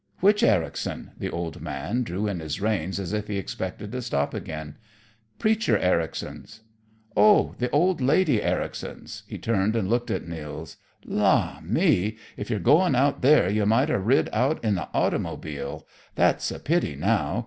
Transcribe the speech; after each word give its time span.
"Which 0.19 0.41
Ericson?" 0.41 1.11
The 1.19 1.29
old 1.29 1.61
man 1.61 2.01
drew 2.01 2.27
in 2.27 2.39
his 2.39 2.59
reins 2.59 2.99
as 2.99 3.13
if 3.13 3.27
he 3.27 3.37
expected 3.37 3.91
to 3.91 4.01
stop 4.01 4.33
again. 4.33 4.77
"Preacher 5.37 5.77
Ericson's." 5.77 6.61
"Oh, 7.15 7.53
the 7.59 7.69
Old 7.69 8.01
Lady 8.01 8.41
Ericson's!" 8.41 9.21
He 9.27 9.37
turned 9.37 9.75
and 9.75 9.87
looked 9.91 10.09
at 10.09 10.27
Nils. 10.27 10.77
"La, 11.05 11.59
me! 11.61 12.17
If 12.35 12.49
you're 12.49 12.57
goin' 12.59 12.95
out 12.95 13.21
there 13.21 13.47
you 13.47 13.67
might 13.67 13.91
'a' 13.91 13.99
rid 13.99 14.27
out 14.33 14.63
in 14.65 14.73
the 14.73 14.89
automobile. 14.91 15.85
That's 16.15 16.49
a 16.49 16.57
pity, 16.57 16.95
now. 16.95 17.39